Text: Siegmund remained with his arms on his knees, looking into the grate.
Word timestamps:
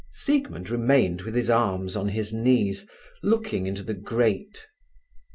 Siegmund 0.11 0.71
remained 0.71 1.21
with 1.21 1.35
his 1.35 1.47
arms 1.51 1.95
on 1.95 2.09
his 2.09 2.33
knees, 2.33 2.87
looking 3.21 3.67
into 3.67 3.83
the 3.83 3.93
grate. 3.93 4.65